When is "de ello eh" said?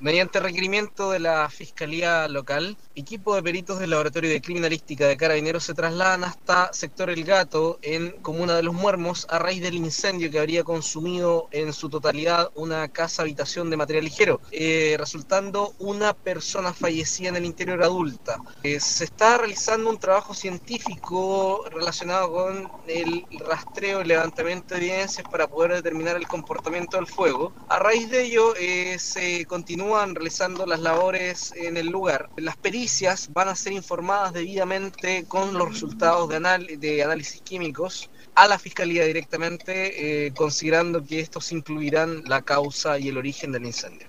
28.10-28.96